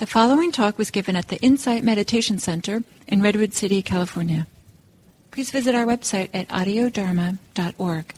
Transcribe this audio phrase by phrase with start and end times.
[0.00, 4.46] The following talk was given at the Insight Meditation Center in Redwood City, California.
[5.30, 8.14] Please visit our website at audiodharma.org.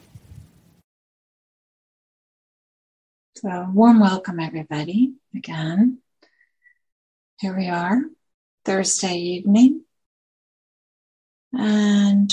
[3.34, 5.98] So, warm welcome, everybody, again.
[7.40, 8.00] Here we are,
[8.64, 9.82] Thursday evening.
[11.52, 12.32] And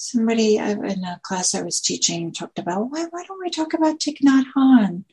[0.00, 4.00] somebody in a class I was teaching talked about why, why don't we talk about
[4.00, 5.04] Thich Nhat Hanh?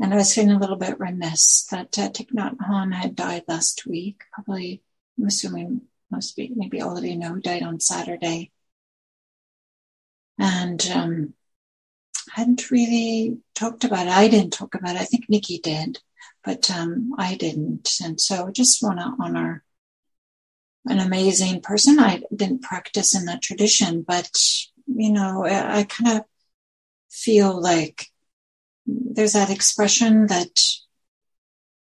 [0.00, 3.42] And I was feeling a little bit remiss that uh, Thich Nhat Hanh had died
[3.48, 4.22] last week.
[4.32, 4.80] Probably,
[5.18, 8.52] I'm assuming most be maybe all of you know, died on Saturday.
[10.38, 11.34] And um,
[12.30, 14.12] hadn't really talked about it.
[14.12, 15.02] I didn't talk about it.
[15.02, 15.98] I think Nikki did,
[16.44, 17.90] but um, I didn't.
[18.04, 19.64] And so I just want to honor
[20.86, 21.98] an amazing person.
[21.98, 24.30] I didn't practice in that tradition, but
[24.86, 26.24] you know, I, I kind of
[27.10, 28.06] feel like
[28.86, 30.60] there's that expression that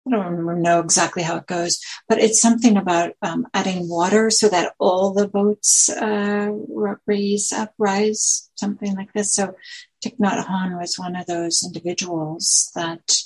[0.06, 4.48] I don't know exactly how it goes, but it's something about um, adding water so
[4.48, 6.50] that all the boats uh,
[7.06, 9.34] raise up, rise, something like this.
[9.34, 9.54] So
[10.04, 13.16] Thich Nhat Hanh was one of those individuals that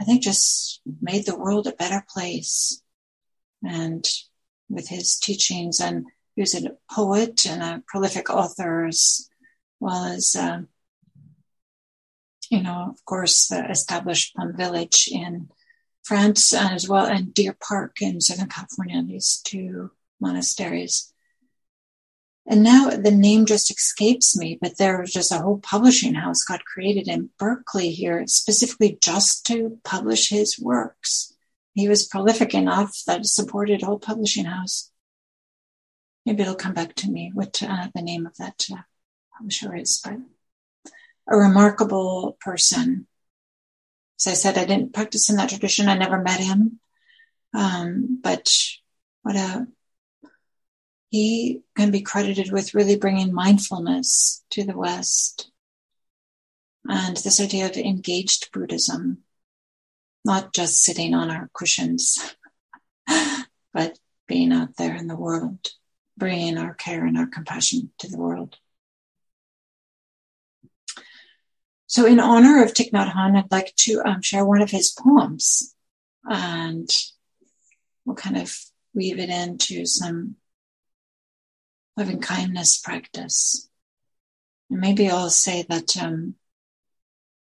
[0.00, 2.82] I think just made the world a better place.
[3.62, 4.04] And
[4.68, 9.28] with his teachings, and he was a poet and a prolific author as
[9.80, 10.62] well as uh,
[12.50, 15.48] you know, of course, the established Plum Village in
[16.04, 21.12] France as well, and Deer Park in Southern California, these two monasteries.
[22.48, 26.44] And now the name just escapes me, but there was just a whole publishing house
[26.44, 31.35] got created in Berkeley here, specifically just to publish his works.
[31.76, 34.90] He was prolific enough that it supported whole publishing house.
[36.24, 38.78] Maybe it'll come back to me what uh, the name of that uh,
[39.36, 40.16] publisher is, but
[41.28, 43.06] a remarkable person.
[44.18, 45.90] As I said, I didn't practice in that tradition.
[45.90, 46.80] I never met him.
[47.52, 48.50] Um, but
[49.20, 49.66] what a,
[51.10, 55.50] he can be credited with really bringing mindfulness to the West
[56.88, 59.18] and this idea of engaged Buddhism,
[60.26, 62.36] not just sitting on our cushions,
[63.72, 65.68] but being out there in the world,
[66.18, 68.56] bringing our care and our compassion to the world.
[71.86, 74.90] So, in honor of Thich Nhat Hanh, I'd like to um, share one of his
[74.90, 75.74] poems,
[76.24, 76.90] and
[78.04, 78.52] we'll kind of
[78.92, 80.34] weave it into some
[81.96, 83.68] loving kindness practice.
[84.68, 86.34] And maybe I'll say that um,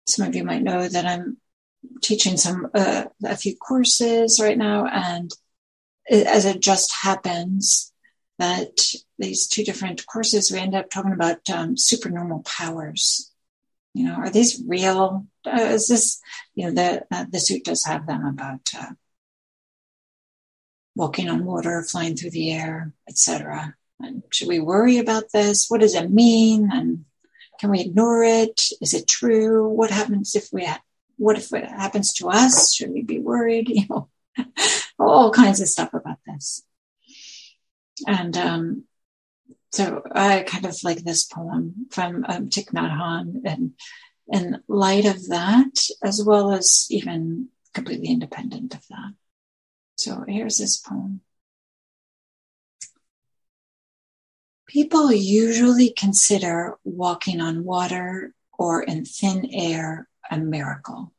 [0.08, 1.38] some of you might know that I'm
[2.02, 5.32] teaching some uh, a few courses right now, and
[6.10, 7.94] as it just happens
[8.40, 8.82] that
[9.20, 13.32] these two different courses we end up talking about um, supernormal powers
[13.94, 15.28] you know, are these real?
[15.46, 16.22] Uh, is this,
[16.56, 18.92] you know, the uh, the suttas have them about uh,
[20.96, 23.76] walking on water, flying through the air, etc.
[24.00, 25.68] And should we worry about this?
[25.68, 26.70] What does it mean?
[26.72, 27.06] And
[27.60, 28.62] can we ignore it?
[28.82, 29.68] Is it true?
[29.68, 30.68] What happens if we?
[31.12, 32.74] Ha- what if it happens to us?
[32.74, 33.70] Should we be worried?
[33.70, 34.10] You know,
[35.00, 36.64] all kinds of stuff about this.
[38.08, 38.84] And um,
[39.72, 43.74] so I kind of like this poem from um, Thich Nhat Hanh, and
[44.28, 49.14] in light of that, as well as even completely independent of that.
[49.98, 51.22] So here's this poem.
[54.68, 61.12] People usually consider walking on water or in thin air a miracle.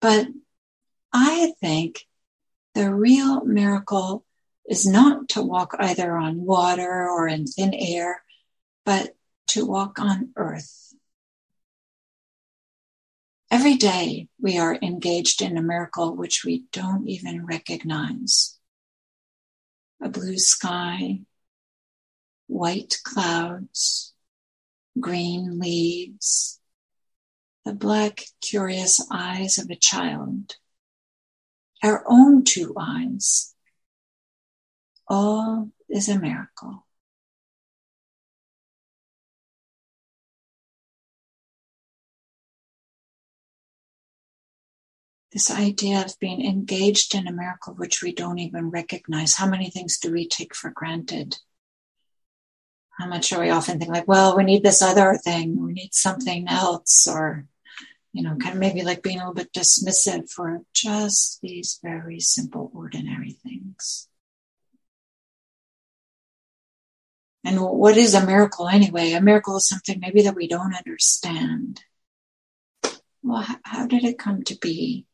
[0.00, 0.28] But
[1.12, 2.06] I think
[2.74, 4.24] the real miracle
[4.68, 8.22] is not to walk either on water or in thin air,
[8.84, 9.16] but
[9.48, 10.94] to walk on earth.
[13.50, 18.58] Every day we are engaged in a miracle which we don't even recognize.
[20.02, 21.20] A blue sky,
[22.46, 24.12] white clouds,
[24.98, 26.60] green leaves,
[27.64, 30.56] the black, curious eyes of a child,
[31.82, 33.54] our own two eyes
[35.08, 36.86] all is a miracle.
[45.32, 49.34] This idea of being engaged in a miracle which we don't even recognize.
[49.34, 51.36] How many things do we take for granted?
[52.98, 55.92] How much are we often think like, well, we need this other thing, we need
[55.92, 57.48] something else, or
[58.14, 62.20] you know, kind of maybe like being a little bit dismissive for just these very
[62.20, 64.08] simple, ordinary things.
[67.44, 69.12] And what is a miracle anyway?
[69.12, 71.82] A miracle is something maybe that we don't understand.
[73.22, 75.06] Well, how, how did it come to be?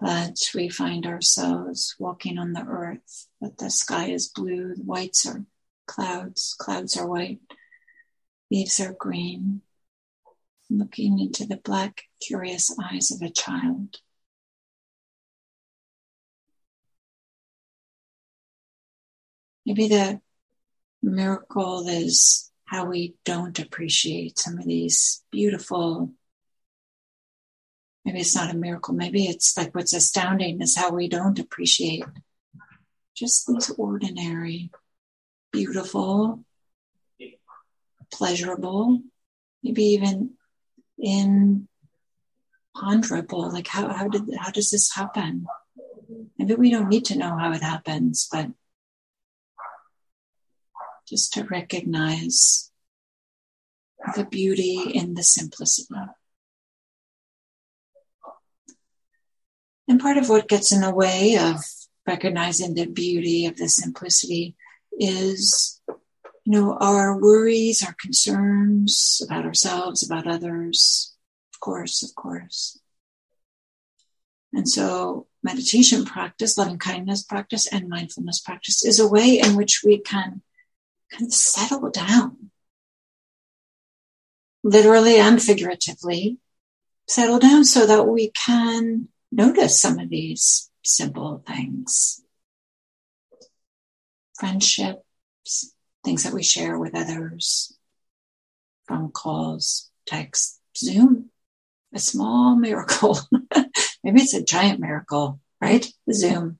[0.00, 5.24] that we find ourselves walking on the earth, that the sky is blue, the whites
[5.24, 5.44] are
[5.86, 7.40] clouds, clouds are white,
[8.50, 9.62] leaves are green,
[10.70, 13.98] looking into the black, curious eyes of a child.
[19.66, 20.20] Maybe the
[21.02, 26.10] miracle is how we don't appreciate some of these beautiful
[28.04, 32.04] maybe it's not a miracle maybe it's like what's astounding is how we don't appreciate
[33.14, 34.70] just these ordinary
[35.52, 36.42] beautiful
[38.10, 39.00] pleasurable
[39.62, 40.30] maybe even
[40.98, 41.68] imponderable
[43.52, 45.46] like how, how did how does this happen
[46.38, 48.48] maybe we don't need to know how it happens but
[51.06, 52.70] just to recognize
[54.14, 55.88] the beauty in the simplicity.
[59.88, 61.56] And part of what gets in the way of
[62.06, 64.56] recognizing the beauty of the simplicity
[64.98, 65.80] is,
[66.44, 71.14] you know, our worries, our concerns about ourselves, about others.
[71.54, 72.78] Of course, of course.
[74.52, 79.82] And so meditation practice, loving kindness practice, and mindfulness practice is a way in which
[79.84, 80.42] we can
[81.10, 82.50] kind of settle down.
[84.62, 86.38] Literally and figuratively,
[87.08, 92.22] settle down so that we can notice some of these simple things.
[94.38, 95.73] Friendships,
[96.04, 97.76] things that we share with others,
[98.88, 101.30] phone calls, texts, Zoom,
[101.94, 103.18] a small miracle.
[104.04, 105.86] Maybe it's a giant miracle, right?
[106.12, 106.58] Zoom.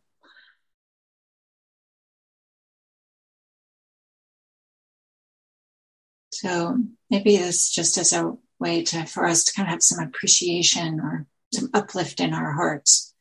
[6.30, 6.78] So
[7.10, 11.00] maybe this just as a way to for us to kind of have some appreciation
[11.00, 13.14] or some uplift in our hearts.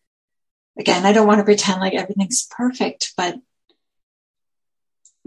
[0.80, 3.36] Again, I don't want to pretend like everything's perfect, but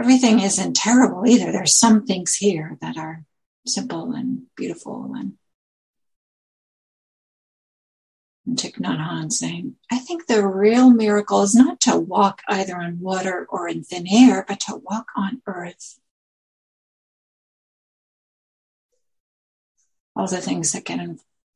[0.01, 1.53] everything isn't terrible either.
[1.53, 3.25] There's some things here that are
[3.67, 5.35] simple and beautiful and
[8.47, 12.77] and Thich Nhat Hanh saying, I think the real miracle is not to walk either
[12.77, 15.99] on water or in thin air, but to walk on earth.
[20.17, 20.99] all the things that get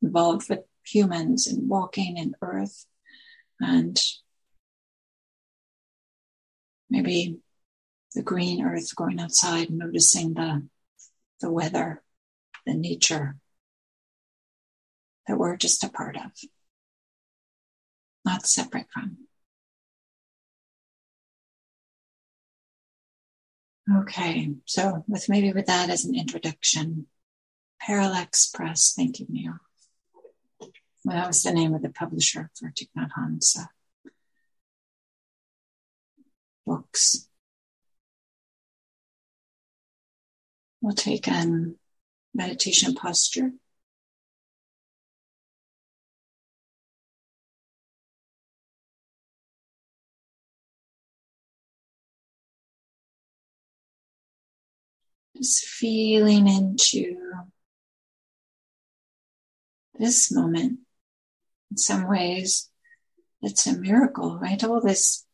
[0.01, 2.85] involved with humans and walking in earth
[3.59, 3.99] and
[6.89, 7.39] maybe
[8.15, 10.67] the green earth going outside noticing the
[11.39, 12.01] the weather
[12.65, 13.37] the nature
[15.27, 16.31] that we're just a part of
[18.25, 19.17] not separate from
[23.97, 27.07] okay so with maybe with that as an introduction
[27.81, 28.93] Parallax Press.
[28.95, 29.55] Thank you, Neil.
[31.03, 33.57] Well, that was the name of the publisher for Thich Nhat Hanh's
[36.65, 37.27] books.
[40.81, 41.75] We'll take um,
[42.33, 43.51] meditation posture.
[55.37, 57.15] Just feeling into
[59.95, 60.79] this moment.
[61.69, 62.69] In some ways,
[63.41, 64.63] it's a miracle, right?
[64.63, 65.25] All these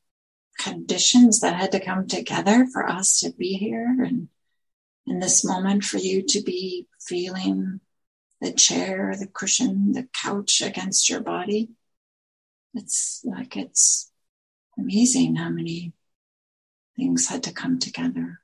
[0.60, 4.29] conditions that had to come together for us to be here and
[5.07, 7.79] in this moment for you to be feeling
[8.41, 11.69] the chair, the cushion, the couch against your body.
[12.73, 14.11] It's like it's
[14.77, 15.93] amazing how many
[16.95, 18.41] things had to come together.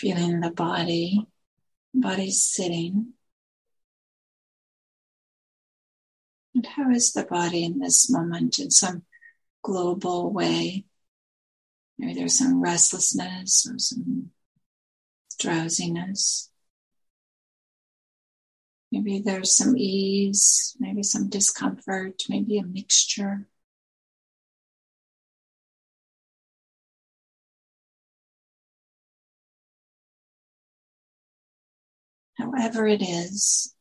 [0.00, 1.26] Feeling the body,
[1.92, 3.12] body sitting.
[6.54, 9.02] And how is the body in this moment in some
[9.62, 10.86] global way?
[11.98, 14.30] Maybe there's some restlessness or some
[15.38, 16.50] drowsiness.
[18.90, 23.49] Maybe there's some ease, maybe some discomfort, maybe a mixture.
[32.40, 33.74] However it is,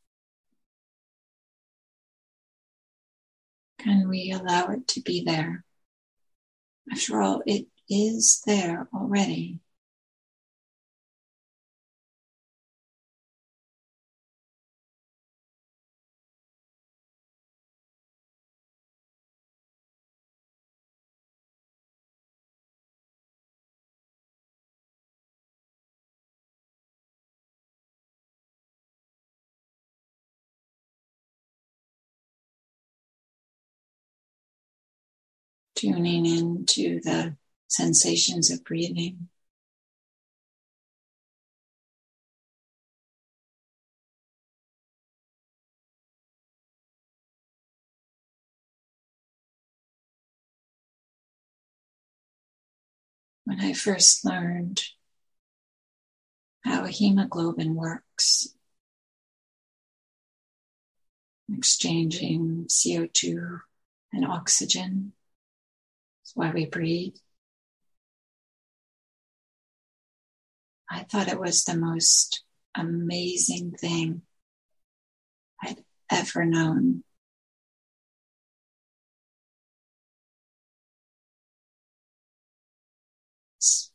[3.80, 5.64] can we allow it to be there?
[6.92, 9.60] After all, it is there already.
[35.80, 37.38] Tuning into the
[37.70, 39.30] sensations of breathing.
[53.46, 54.84] When I first learned
[56.66, 58.54] how hemoglobin works,
[61.50, 63.62] exchanging CO2
[64.12, 65.14] and oxygen.
[66.40, 67.18] Why we breathe.
[70.90, 74.22] I thought it was the most amazing thing
[75.62, 77.04] I'd ever known.
[83.58, 83.92] It's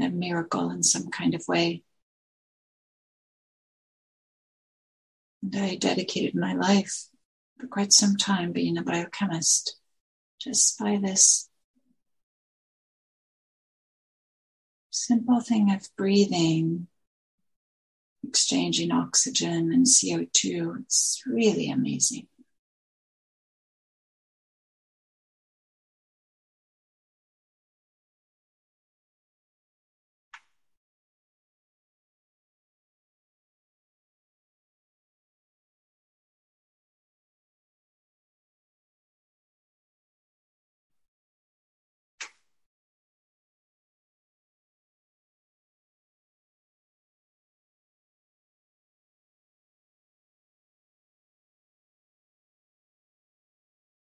[0.00, 1.82] a miracle in some kind of way.
[5.42, 7.08] And I dedicated my life
[7.60, 9.77] for quite some time being a biochemist
[10.38, 11.48] just by this
[14.90, 16.86] simple thing of breathing,
[18.26, 20.80] exchanging oxygen and CO2.
[20.82, 22.26] It's really amazing.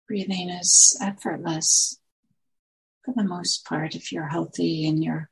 [0.09, 1.99] Breathing is effortless
[3.05, 5.29] for the most part if you're healthy and your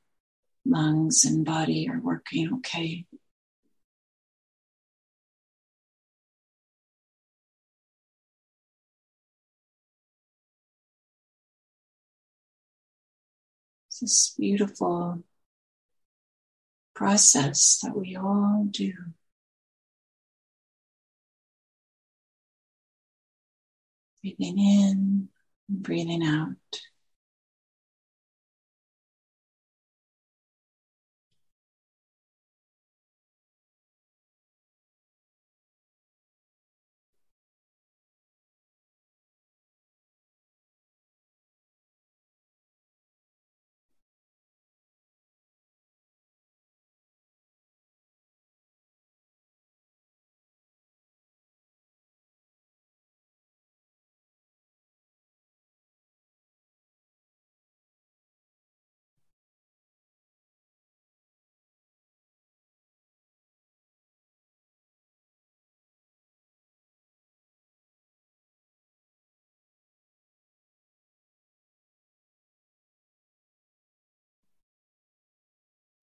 [0.66, 3.04] lungs and body are working okay.
[13.88, 15.24] It's this beautiful
[16.94, 18.94] process that we all do.
[24.22, 25.30] Breathing in
[25.70, 26.56] breathing out.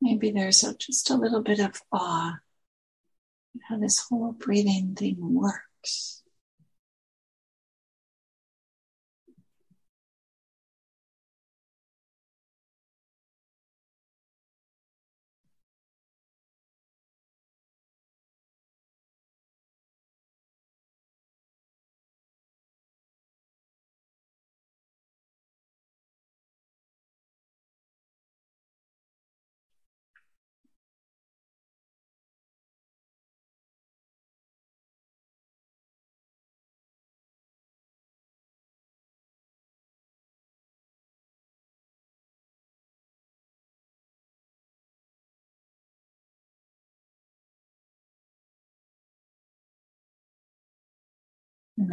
[0.05, 2.35] Maybe there's a, just a little bit of awe
[3.55, 6.23] at how this whole breathing thing works.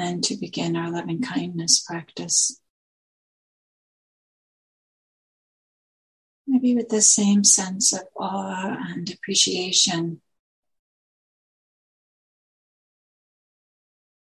[0.02, 2.60] Then to begin our loving kindness practice.
[6.48, 10.22] Maybe with the same sense of awe and appreciation.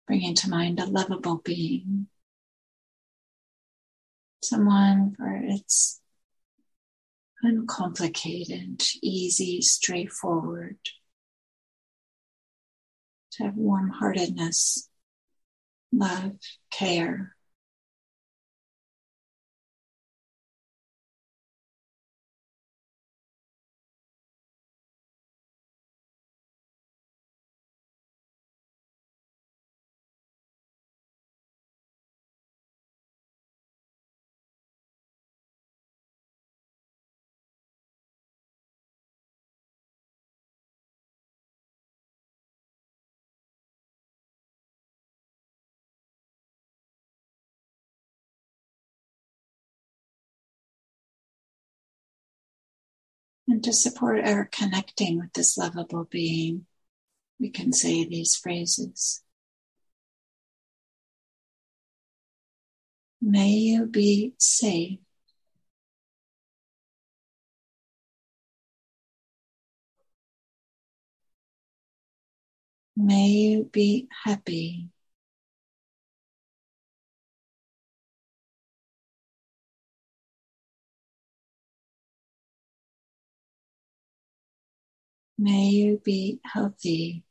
[0.06, 2.08] Bringing to mind a lovable being.
[4.42, 6.00] Someone for its
[7.42, 10.78] uncomplicated, easy, straightforward,
[13.32, 14.87] to have warm heartedness
[15.92, 16.32] love,
[16.70, 17.34] care.
[53.58, 56.66] And to support our connecting with this lovable being,
[57.40, 59.24] we can say these phrases.
[63.20, 65.00] May you be safe.
[72.94, 74.90] May you be happy.
[85.38, 87.24] May you be healthy.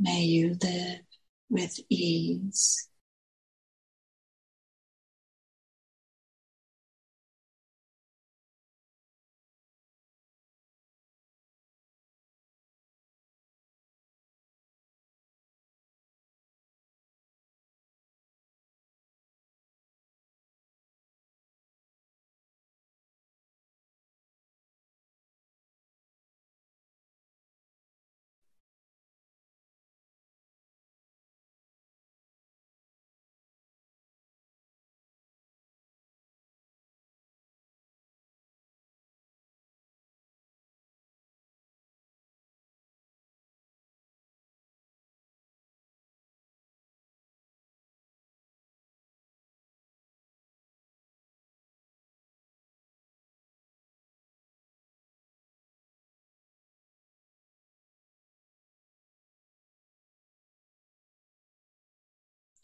[0.00, 1.02] May you live
[1.48, 2.89] with ease.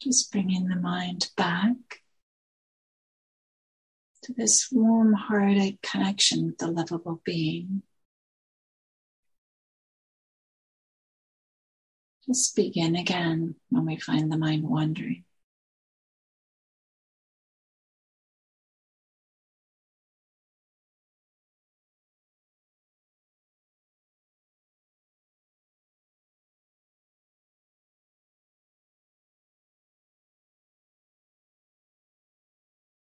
[0.07, 1.75] Just bringing the mind back
[4.23, 7.81] to this warm hearted connection with the lovable being.
[12.25, 15.25] Just begin again when we find the mind wandering.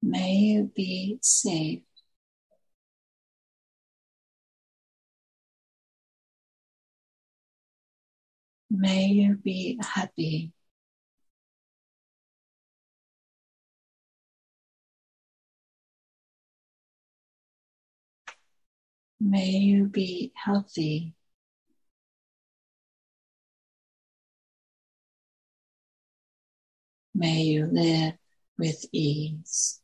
[0.09, 1.83] May you be safe.
[8.71, 10.53] May you be happy.
[19.21, 21.13] May you be healthy.
[27.15, 28.15] May you live
[28.57, 29.83] with ease.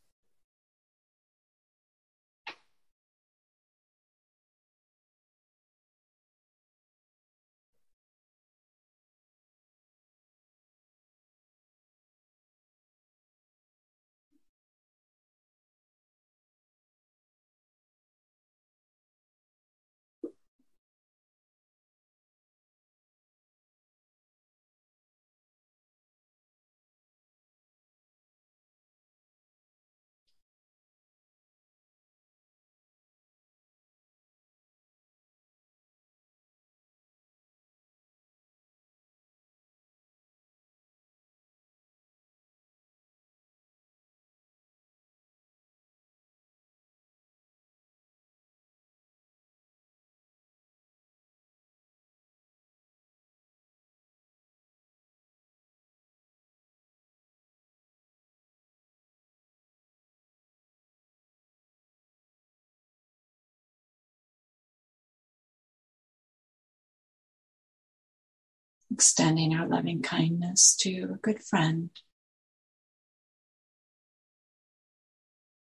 [68.91, 71.89] Extending our loving kindness to a good friend.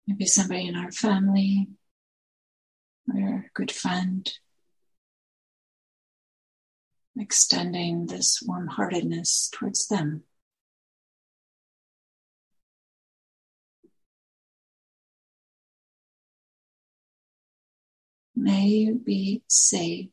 [0.08, 1.68] Maybe somebody in our family
[3.14, 4.32] or a good friend.
[7.20, 10.24] Extending this warm heartedness towards them.
[18.36, 20.10] May you be safe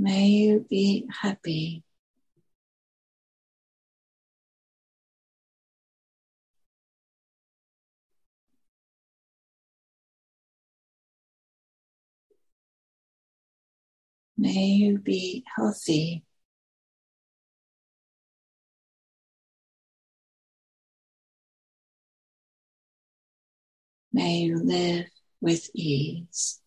[0.00, 1.84] May you be happy.
[14.38, 16.24] May you be healthy.
[24.14, 25.10] May you live
[25.42, 26.59] with ease.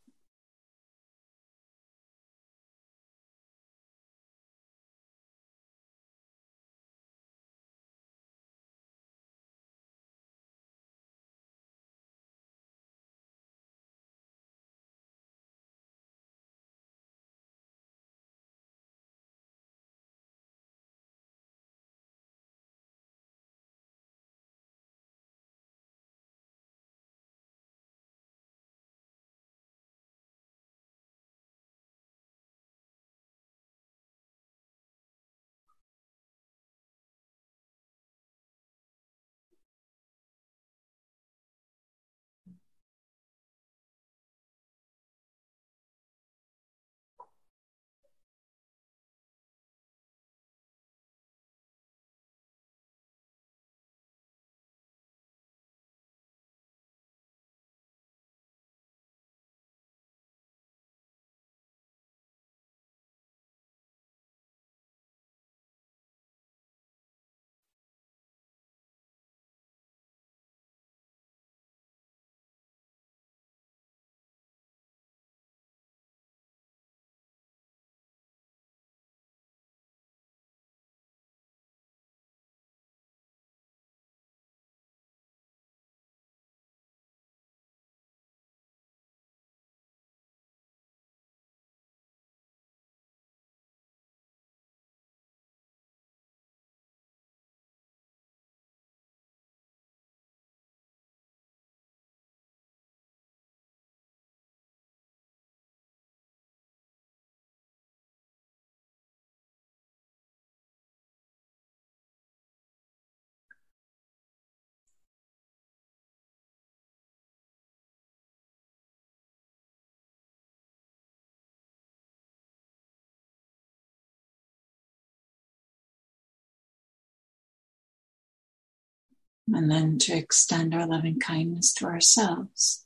[129.48, 132.86] And then to extend our loving kindness to ourselves.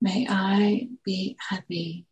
[0.00, 2.06] May I be happy.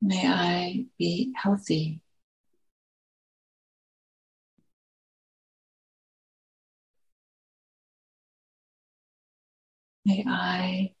[0.00, 2.00] May I be healthy.
[10.04, 10.94] May I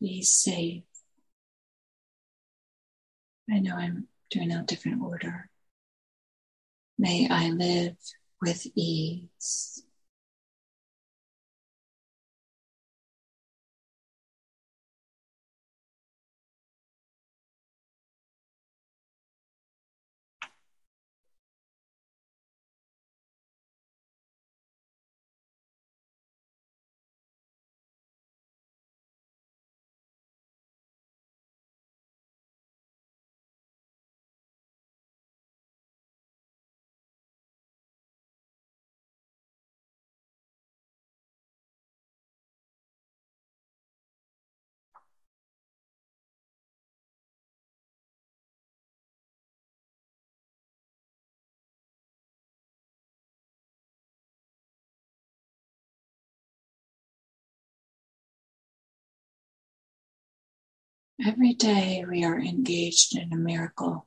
[0.00, 0.84] be safe.
[3.52, 5.48] I know I'm doing a different order.
[6.98, 7.96] May I live
[8.40, 9.82] with ease.
[61.26, 64.06] Every day we are engaged in a miracle,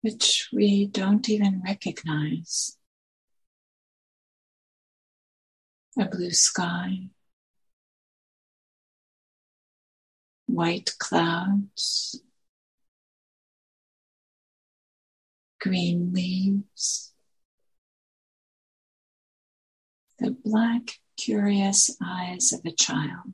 [0.00, 2.78] which we don't even recognize.
[5.98, 7.08] A blue sky,
[10.46, 12.22] white clouds,
[15.60, 17.12] green leaves,
[20.20, 23.32] the black, curious eyes of a child.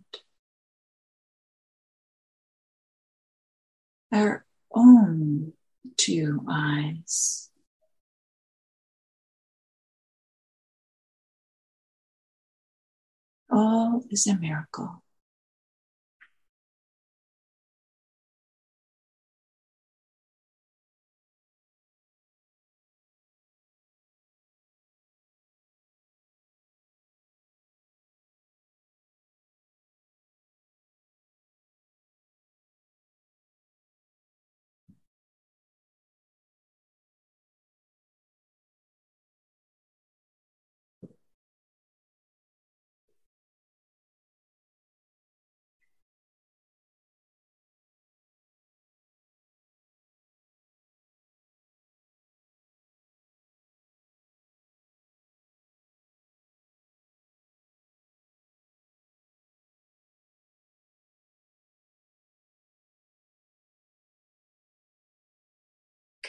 [4.13, 4.45] Our
[4.75, 5.53] own
[5.97, 7.51] two eyes.
[13.51, 15.03] All is a miracle.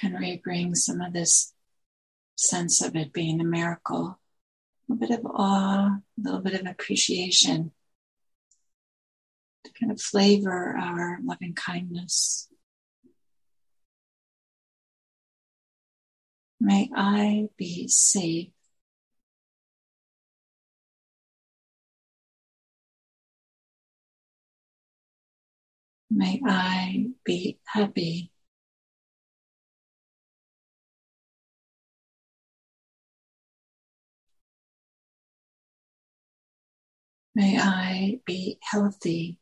[0.01, 1.53] Can we bring some of this
[2.35, 4.19] sense of it being a miracle,
[4.89, 7.71] a bit of awe, a little bit of appreciation
[9.63, 12.47] to kind of flavor our loving kindness.
[16.59, 18.49] May I be safe.
[26.09, 28.31] May I be happy.
[37.36, 39.38] May I be healthy.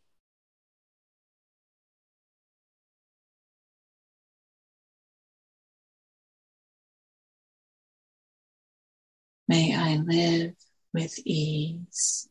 [9.48, 10.56] May I live
[10.94, 12.30] with ease.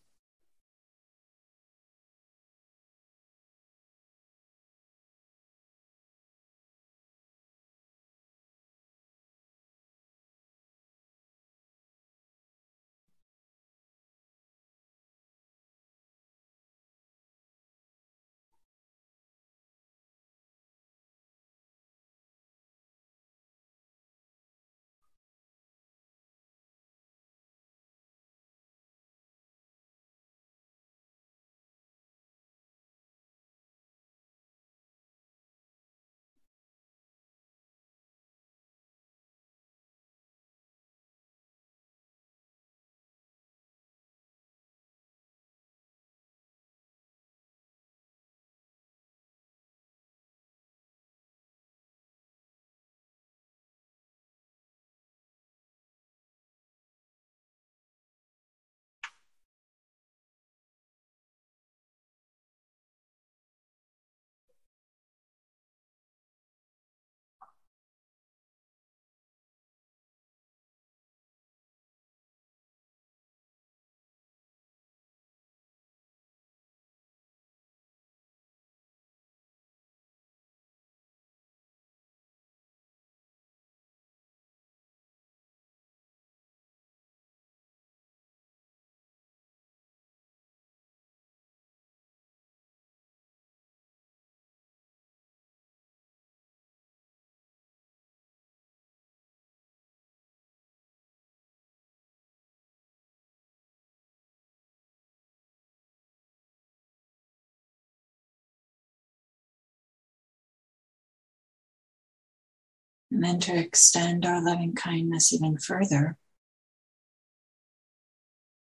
[113.18, 116.16] And then to extend our loving kindness even further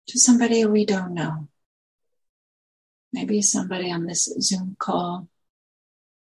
[0.06, 1.48] to somebody we don't know.
[3.12, 5.28] Maybe somebody on this Zoom call,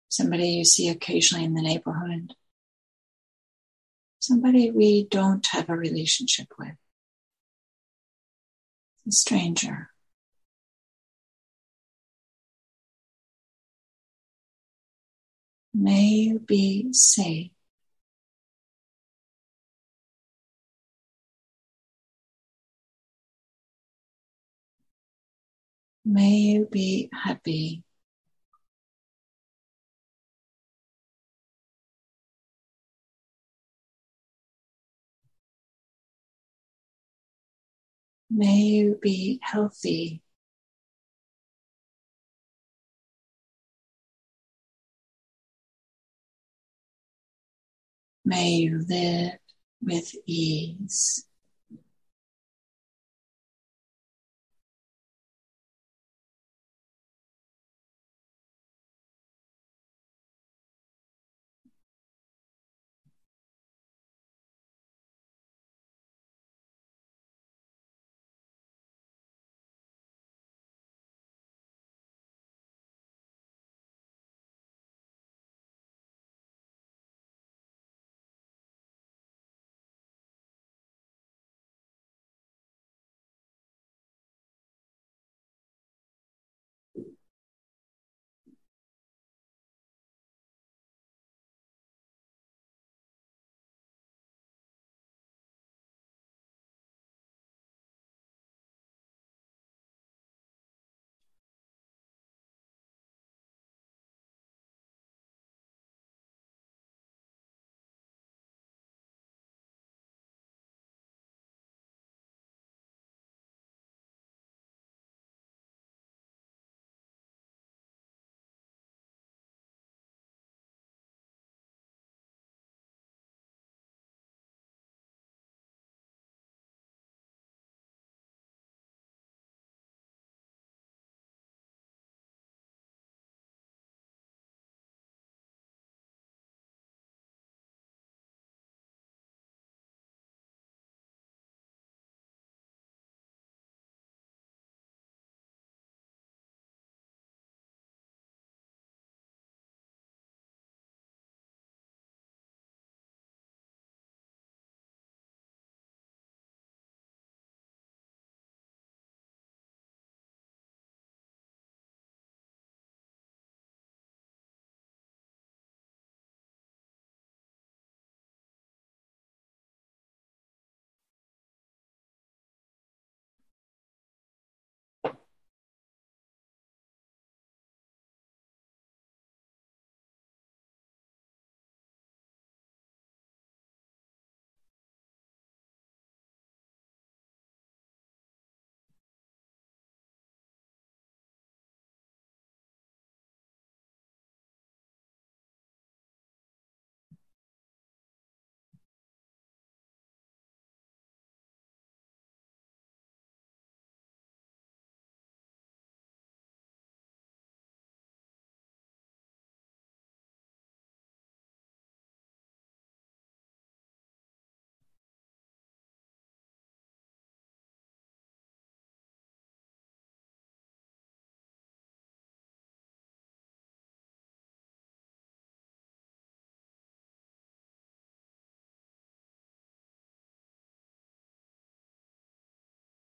[0.09, 2.33] somebody you see occasionally in the neighborhood,
[4.19, 6.73] somebody we don't have a relationship with,
[9.07, 9.91] a stranger.
[15.75, 17.51] May you be safe.
[26.07, 27.85] May you be happy.
[38.31, 40.23] May you be healthy.
[48.27, 49.39] May you live
[49.81, 51.26] with ease.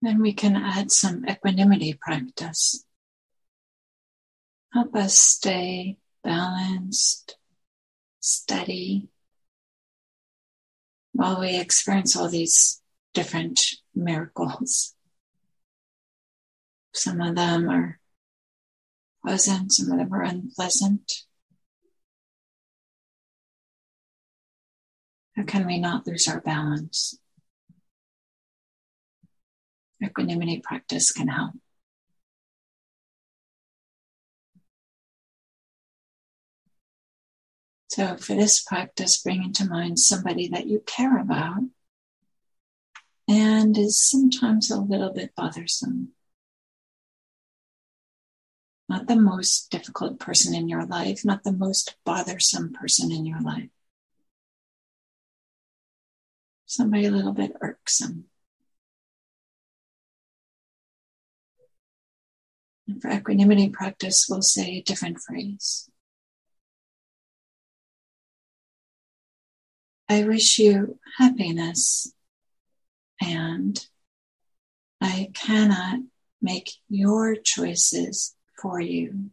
[0.02, 2.86] Then we can add some equanimity practice.
[4.74, 7.38] Help us stay balanced,
[8.20, 9.10] steady,
[11.12, 12.82] while we experience all these
[13.14, 13.60] different
[13.94, 14.96] miracles.
[16.94, 18.00] Some of them are
[19.24, 21.26] pleasant, some of them are unpleasant.
[25.36, 27.21] How can we not lose our balance?
[30.04, 31.54] Equanimity practice can help.
[37.90, 41.64] So, for this practice, bring into mind somebody that you care about
[43.28, 46.14] and is sometimes a little bit bothersome.
[48.88, 53.42] Not the most difficult person in your life, not the most bothersome person in your
[53.42, 53.70] life.
[56.66, 58.31] Somebody a little bit irksome.
[62.92, 65.90] And for equanimity practice, we'll say a different phrase.
[70.10, 72.14] I wish you happiness
[73.22, 73.80] and
[75.00, 76.00] I cannot
[76.42, 79.30] make your choices for you.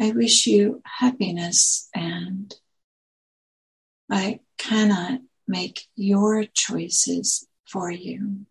[0.00, 2.54] I wish you happiness and
[4.14, 8.46] I cannot make your choices for you.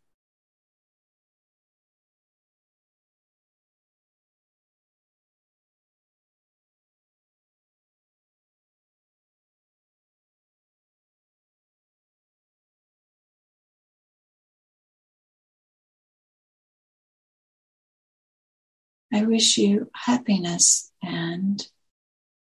[19.13, 21.65] I wish you happiness and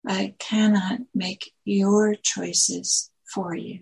[0.07, 3.81] I cannot make your choices for you.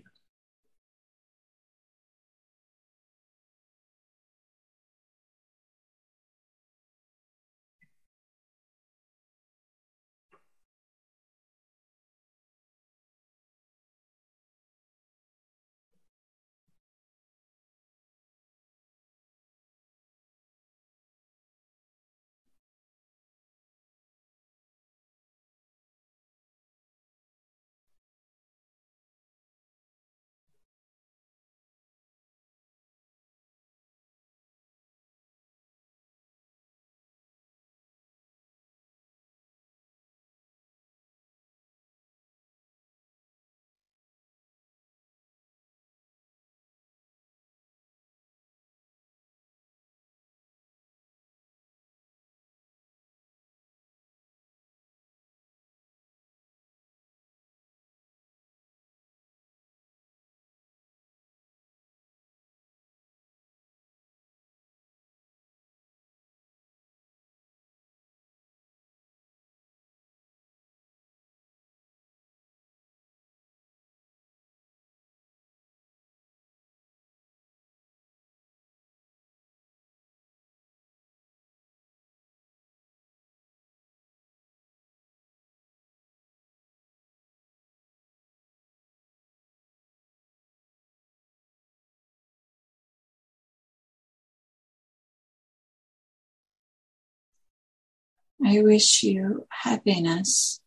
[98.43, 100.59] I wish you happiness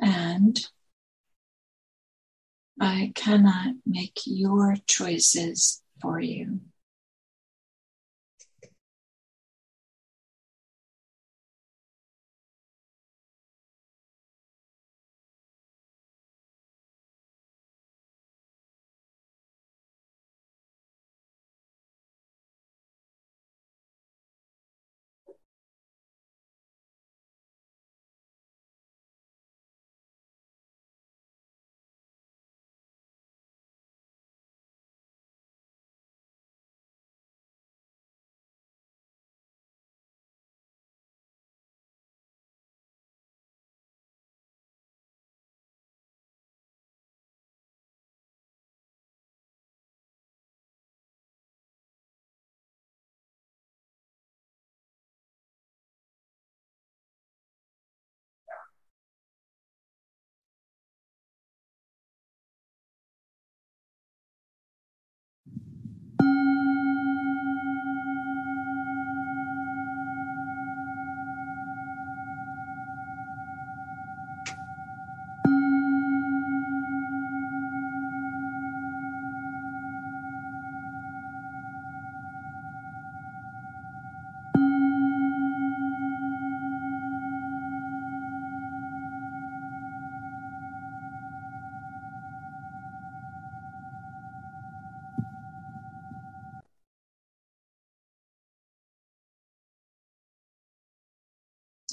[0.00, 0.58] and
[2.80, 6.60] I cannot make your choices for you.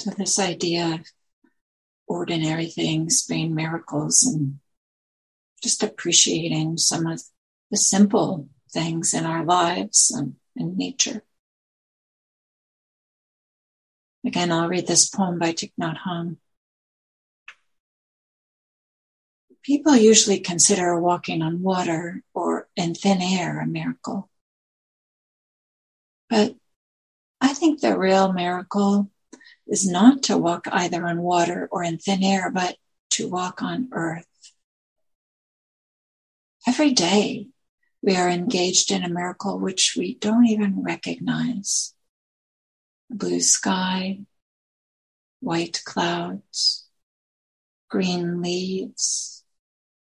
[0.09, 1.05] So, this idea of
[2.07, 4.59] ordinary things being miracles and
[5.61, 7.21] just appreciating some of
[7.69, 11.23] the simple things in our lives and in nature.
[14.25, 16.37] Again, I'll read this poem by Thich Nhat Hanh.
[19.61, 24.27] People usually consider walking on water or in thin air a miracle.
[26.29, 26.55] But
[27.39, 29.11] I think the real miracle
[29.69, 32.75] is not to walk either on water or in thin air, but
[33.11, 34.25] to walk on earth.
[36.67, 37.47] Every day
[38.01, 41.93] we are engaged in a miracle which we don't even recognize.
[43.11, 44.19] A blue sky,
[45.39, 46.87] white clouds,
[47.89, 49.43] green leaves,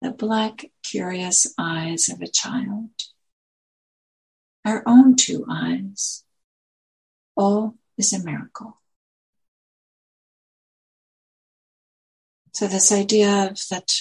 [0.02, 2.90] the black, curious eyes of a child,
[4.64, 6.24] our own two eyes.
[7.36, 8.80] All is a miracle.
[12.56, 13.92] So this idea of that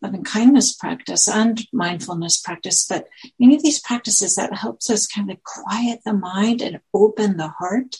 [0.00, 3.08] loving kindness practice and mindfulness practice, but
[3.42, 7.48] any of these practices that helps us kind of quiet the mind and open the
[7.48, 7.96] heart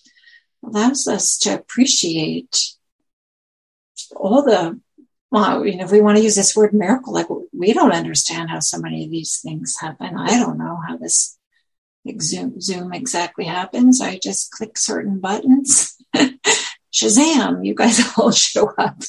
[0.65, 2.77] allows us to appreciate
[4.15, 4.81] all the
[5.33, 8.51] well, you know, if we want to use this word miracle, like we don't understand
[8.51, 10.17] how so many of these things happen.
[10.17, 11.37] I don't know how this
[12.21, 14.01] Zoom, Zoom exactly happens.
[14.01, 15.97] I just click certain buttons.
[16.95, 19.03] Shazam, you guys all show up.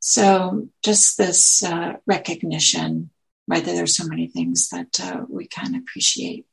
[0.00, 3.10] So just this uh, recognition,
[3.46, 6.46] right, that there's so many things that uh, we can appreciate.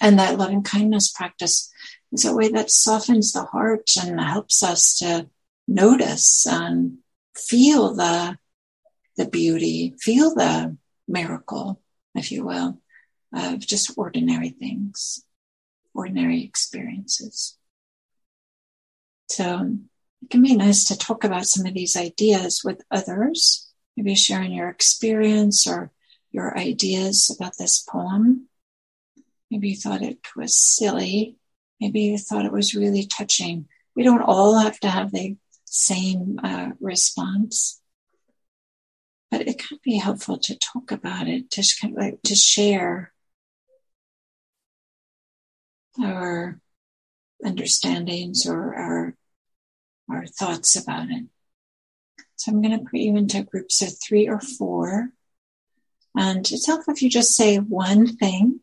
[0.00, 1.72] And that loving kindness practice
[2.12, 5.28] is a way that softens the heart and helps us to
[5.66, 6.98] notice and
[7.34, 8.38] feel the,
[9.16, 11.80] the beauty, feel the miracle,
[12.14, 12.80] if you will,
[13.34, 15.24] of just ordinary things,
[15.94, 17.56] ordinary experiences.
[19.30, 19.76] So
[20.22, 24.52] it can be nice to talk about some of these ideas with others, maybe sharing
[24.52, 25.90] your experience or
[26.30, 28.48] your ideas about this poem.
[29.50, 31.36] Maybe you thought it was silly.
[31.80, 33.66] Maybe you thought it was really touching.
[33.94, 37.80] We don't all have to have the same uh, response,
[39.30, 41.62] but it can be helpful to talk about it, to,
[41.94, 43.12] like, to share
[46.02, 46.60] our
[47.44, 49.14] understandings or our
[50.10, 51.24] our thoughts about it.
[52.36, 55.10] So I'm going to put you into groups of three or four.
[56.16, 58.60] And it's helpful if you just say one thing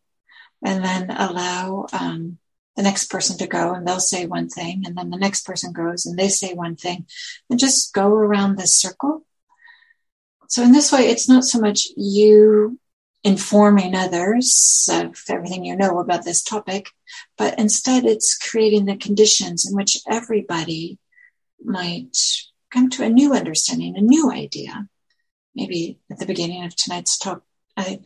[0.64, 2.38] and then allow um,
[2.76, 4.84] the next person to go and they'll say one thing.
[4.86, 7.06] And then the next person goes and they say one thing
[7.50, 9.26] and just go around this circle.
[10.48, 12.80] So in this way, it's not so much you
[13.24, 16.92] informing others of everything you know about this topic,
[17.38, 21.00] but instead it's creating the conditions in which everybody
[21.64, 22.18] might
[22.72, 24.88] come to a new understanding, a new idea.
[25.56, 27.44] Maybe at the beginning of tonight's talk,
[27.78, 28.02] I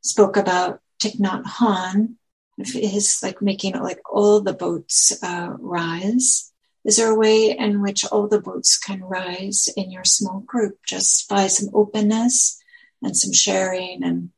[0.00, 2.14] spoke about Thich Nhat Hanh,
[2.58, 6.52] his like making like all the boats uh, rise.
[6.84, 10.78] Is there a way in which all the boats can rise in your small group
[10.86, 12.62] just by some openness
[13.02, 14.30] and some sharing and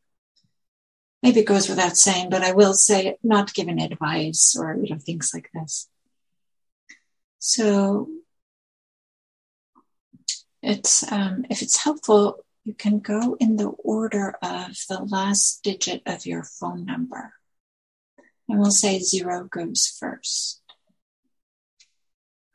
[1.22, 4.98] maybe it goes without saying, but I will say not giving advice or you know
[4.98, 5.88] things like this.
[7.38, 8.09] So
[10.62, 16.02] it's um, if it's helpful, you can go in the order of the last digit
[16.06, 17.32] of your phone number.
[18.48, 20.62] And we'll say zero goes first.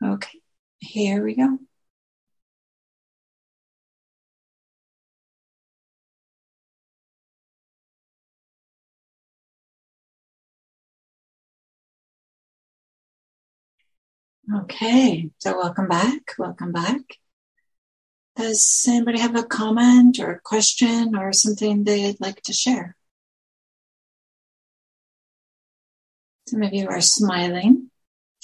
[0.02, 0.40] Okay,
[0.80, 1.58] here we go.
[14.54, 16.34] Okay, so welcome back.
[16.38, 17.00] Welcome back.
[18.36, 22.96] Does anybody have a comment or a question or something they'd like to share?
[26.48, 27.90] Some of you are smiling.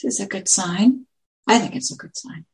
[0.02, 1.06] This is a good sign.
[1.46, 2.46] I think it's a good sign.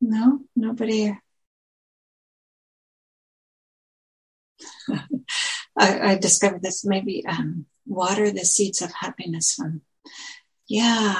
[0.00, 1.12] No, nobody.
[5.78, 9.82] I, I discovered this maybe um, water the seeds of happiness from.
[10.66, 11.18] Yeah,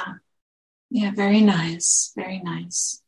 [0.89, 3.01] yeah, very nice, very nice.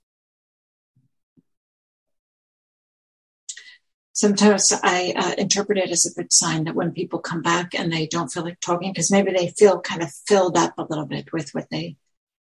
[4.13, 7.91] Sometimes I uh, interpret it as a good sign that when people come back and
[7.91, 11.05] they don't feel like talking, because maybe they feel kind of filled up a little
[11.05, 11.97] bit with what they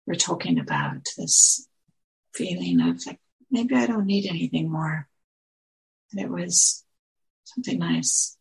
[0.06, 1.68] were talking about, this
[2.32, 5.08] feeling of like, maybe I don't need anything more.
[6.12, 6.84] it was
[7.44, 8.36] something nice.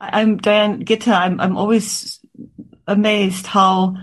[0.00, 1.12] I'm Diane Gitta.
[1.12, 2.20] I'm I'm always
[2.86, 3.96] amazed how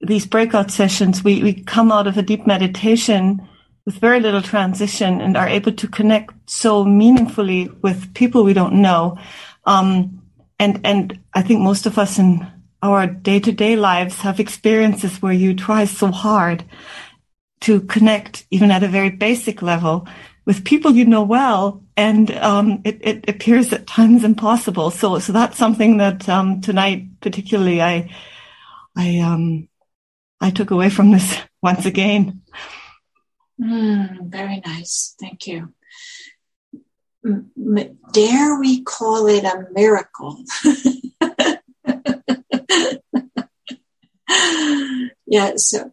[0.00, 3.48] these breakout sessions we we come out of a deep meditation
[3.84, 8.82] with very little transition and are able to connect so meaningfully with people we don't
[8.82, 9.18] know.
[9.64, 10.22] Um,
[10.58, 12.46] and and I think most of us in
[12.82, 16.64] our day to day lives have experiences where you try so hard
[17.60, 20.06] to connect, even at a very basic level,
[20.46, 24.92] with people you know well, and um, it, it, appears at times impossible.
[24.92, 28.14] So, so that's something that um, tonight, particularly, I,
[28.96, 29.68] I, um,
[30.40, 32.42] I took away from this once again.
[33.60, 35.74] Mm, very nice, thank you.
[37.24, 37.50] M-
[38.12, 40.44] dare we call it a miracle?
[45.26, 45.90] yeah, so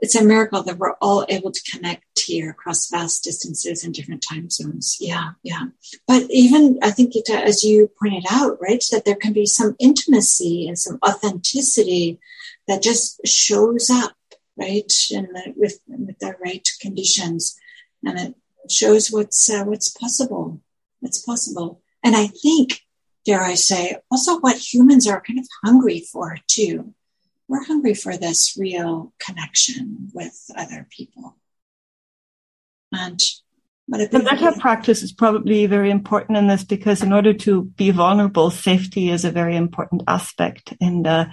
[0.00, 4.24] it's a miracle that we're all able to connect here across vast distances and different
[4.28, 4.96] time zones.
[5.00, 5.66] Yeah, yeah.
[6.06, 9.76] But even I think it, as you pointed out, right, that there can be some
[9.78, 12.18] intimacy and some authenticity
[12.68, 14.12] that just shows up,
[14.56, 17.56] right, and with with the right conditions,
[18.04, 18.34] and it
[18.70, 20.60] shows what's uh, what's possible.
[21.00, 22.80] What's possible, and I think,
[23.24, 26.94] dare I say, also what humans are kind of hungry for too
[27.52, 31.36] we're hungry for this real connection with other people.
[32.92, 33.20] And
[33.92, 37.90] a the metta practice is probably very important in this because in order to be
[37.90, 40.74] vulnerable, safety is a very important aspect.
[40.80, 41.26] And uh,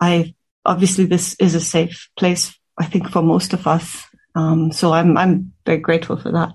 [0.00, 0.34] I
[0.64, 4.04] obviously this is a safe place, I think, for most of us.
[4.34, 6.54] Um, so I'm I'm very grateful for that.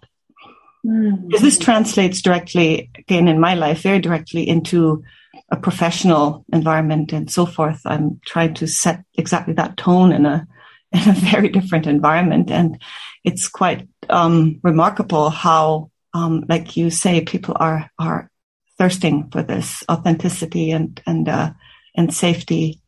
[0.86, 1.30] Mm.
[1.40, 5.04] This translates directly, again, in my life, very directly into
[5.52, 7.82] a professional environment and so forth.
[7.86, 10.48] I'm trying to set exactly that tone in a
[11.06, 12.82] in a very different environment, and
[13.24, 18.30] it's quite um, remarkable how, um, like you say, people are are
[18.78, 21.54] thirsting for this authenticity and and uh,
[21.96, 22.82] and safety,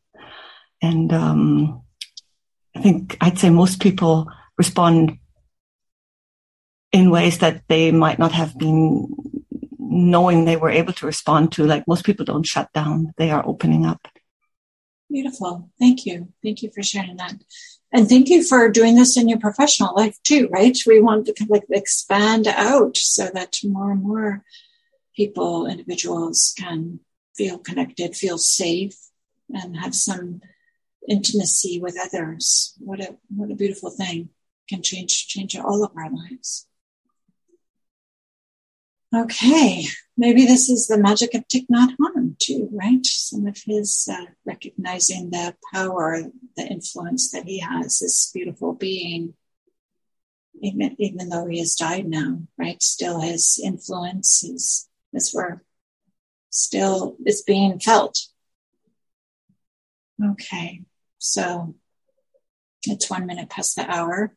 [0.82, 1.82] and um,
[2.76, 4.28] I think I'd say most people
[4.58, 5.18] respond
[6.91, 9.08] in ways that they might not have been
[9.80, 11.66] knowing they were able to respond to.
[11.66, 14.08] Like most people don't shut down, they are opening up.
[15.10, 15.70] Beautiful.
[15.80, 16.34] Thank you.
[16.41, 17.36] Thank you for sharing that.
[17.96, 20.76] And thank you for doing this in your professional life too, right?
[20.88, 24.44] We want to like expand out so that more and more
[25.16, 27.02] people, individuals can
[27.36, 28.98] feel connected, feel safe,
[29.50, 30.41] and have some
[31.08, 32.74] intimacy with others.
[32.80, 34.30] What a what a beautiful thing.
[34.68, 36.68] Can change change all of our lives.
[39.16, 39.86] Okay,
[40.18, 43.05] maybe this is the magic of Thich Nhat Hanh too, right?
[43.05, 46.20] Some of his uh, recognizing the power,
[46.57, 49.36] the influence that he has, this beautiful being,
[50.64, 52.82] even, even though he has died now, right?
[52.82, 55.64] Still his influence is, his work
[56.49, 58.20] still is being felt.
[60.24, 60.82] Okay,
[61.20, 61.76] so
[62.82, 64.36] it's one minute past the hour.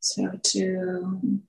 [0.00, 1.42] So to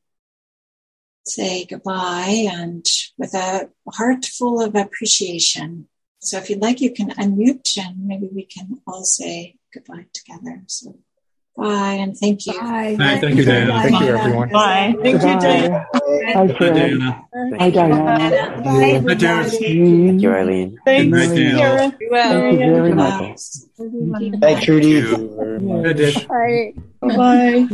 [1.25, 2.85] say goodbye and
[3.17, 5.87] with a heart full of appreciation.
[6.19, 10.63] So if you'd like, you can unmute and maybe we can all say goodbye together.
[10.67, 10.97] So
[11.55, 12.53] bye and thank you.
[12.53, 12.95] Bye.
[12.97, 13.17] bye.
[13.19, 13.81] Thank you, Diana.
[13.81, 14.49] Thank you, everyone.
[14.49, 14.95] Bye.
[15.01, 15.87] Thank you, Diana.
[15.93, 17.25] Bye, Diana.
[17.57, 18.61] Bye, Diana.
[18.63, 19.49] Bye, Bye, Diana.
[19.49, 20.35] Thank you, mm-hmm.
[20.35, 20.79] Eileen.
[20.85, 23.41] Thanks, Thank you, Thank you very much.
[24.39, 25.01] Bye, Trudy.
[26.21, 26.73] Bye.
[27.01, 27.67] Bye.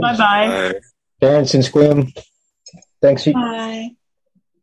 [0.00, 0.16] Bye.
[0.16, 0.74] Bye.
[1.20, 2.12] Terrence and Squim.
[3.00, 3.28] Thanks.
[3.32, 3.96] Bye.